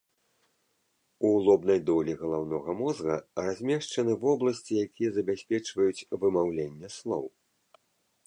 У 1.27 1.29
лобнай 1.47 1.79
долі 1.89 2.13
галаўнога 2.21 2.73
мозга 2.79 3.13
размешчаны 3.47 4.13
вобласці, 4.23 4.73
якія 4.87 5.09
забяспечваюць 5.17 6.05
вымаўленне 6.23 6.87
слоў. 6.97 7.25